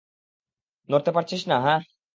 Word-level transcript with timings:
নড়তে 0.89 1.11
পারছিস 1.15 1.41
না, 1.47 1.57
হাহ? 1.65 1.79